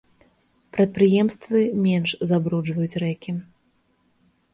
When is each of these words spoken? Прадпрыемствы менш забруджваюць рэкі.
Прадпрыемствы 0.77 1.59
менш 1.87 2.15
забруджваюць 2.31 2.99
рэкі. 3.05 3.35